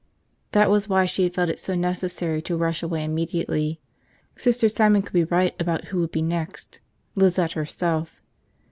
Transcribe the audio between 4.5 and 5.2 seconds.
Simon could